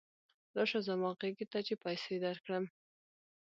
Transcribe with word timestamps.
راشه 0.55 0.79
زما 0.87 1.09
غېږې 1.19 1.45
ته 1.51 1.59
چې 1.67 1.73
پیسې 1.83 2.15
درکړم. 2.25 2.65